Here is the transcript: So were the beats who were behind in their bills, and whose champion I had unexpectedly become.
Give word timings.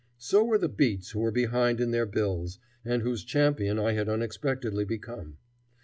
So 0.17 0.43
were 0.43 0.57
the 0.57 0.67
beats 0.67 1.11
who 1.11 1.19
were 1.19 1.29
behind 1.29 1.79
in 1.79 1.91
their 1.91 2.07
bills, 2.07 2.57
and 2.83 3.03
whose 3.03 3.23
champion 3.23 3.77
I 3.77 3.91
had 3.93 4.09
unexpectedly 4.09 4.83
become. 4.83 5.37